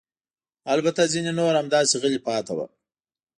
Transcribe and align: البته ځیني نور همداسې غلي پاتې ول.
البته 0.73 1.01
ځیني 1.11 1.31
نور 1.39 1.53
همداسې 1.61 1.95
غلي 2.03 2.19
پاتې 2.27 2.51
ول. 2.55 2.69